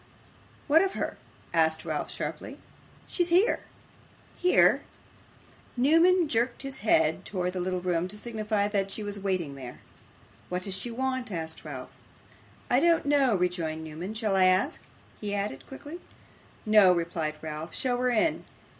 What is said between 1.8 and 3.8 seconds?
Ralph sharply. 'She's here.'